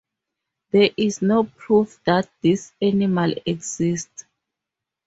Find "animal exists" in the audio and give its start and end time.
2.81-4.25